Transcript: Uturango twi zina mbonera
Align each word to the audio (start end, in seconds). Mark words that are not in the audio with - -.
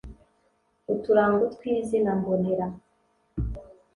Uturango 0.93 1.43
twi 1.53 1.71
zina 1.87 2.11
mbonera 2.19 2.65